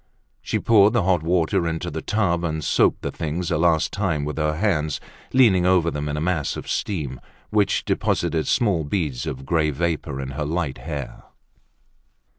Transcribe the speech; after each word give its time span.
She 0.41 0.57
poured 0.57 0.93
the 0.93 1.03
hot 1.03 1.21
water 1.21 1.67
into 1.67 1.91
the 1.91 2.01
tub, 2.01 2.43
and 2.43 2.63
soaped 2.63 3.03
the 3.03 3.11
things 3.11 3.51
a 3.51 3.59
last 3.59 3.91
time 3.91 4.25
with 4.25 4.39
her 4.39 4.55
hands, 4.55 4.99
leaning 5.31 5.63
over 5.67 5.91
them 5.91 6.09
in 6.09 6.17
a 6.17 6.19
mass 6.19 6.57
of 6.57 6.67
steam, 6.67 7.21
which 7.51 7.85
deposited 7.85 8.47
small 8.47 8.83
beads 8.83 9.27
of 9.27 9.45
grey 9.45 9.69
vapor 9.69 10.19
in 10.19 10.29
her 10.29 10.43
light 10.45 10.79
hair. 10.79 11.25